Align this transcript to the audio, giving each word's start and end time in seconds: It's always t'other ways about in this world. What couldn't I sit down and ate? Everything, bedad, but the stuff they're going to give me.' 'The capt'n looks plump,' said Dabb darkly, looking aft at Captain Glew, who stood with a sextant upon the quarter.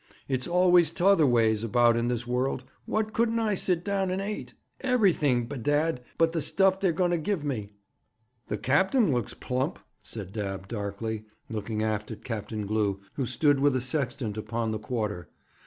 It's 0.27 0.47
always 0.47 0.89
t'other 0.89 1.27
ways 1.27 1.63
about 1.63 1.95
in 1.95 2.07
this 2.07 2.25
world. 2.25 2.63
What 2.87 3.13
couldn't 3.13 3.37
I 3.37 3.53
sit 3.53 3.85
down 3.85 4.09
and 4.09 4.19
ate? 4.19 4.55
Everything, 4.79 5.45
bedad, 5.45 6.01
but 6.17 6.31
the 6.31 6.41
stuff 6.41 6.79
they're 6.79 6.91
going 6.91 7.11
to 7.11 7.19
give 7.19 7.43
me.' 7.43 7.73
'The 8.47 8.57
capt'n 8.57 9.13
looks 9.13 9.35
plump,' 9.35 9.77
said 10.01 10.33
Dabb 10.33 10.67
darkly, 10.67 11.25
looking 11.51 11.83
aft 11.83 12.09
at 12.09 12.23
Captain 12.23 12.65
Glew, 12.65 12.99
who 13.13 13.27
stood 13.27 13.59
with 13.59 13.75
a 13.75 13.79
sextant 13.81 14.37
upon 14.37 14.71
the 14.71 14.79
quarter. 14.79 15.29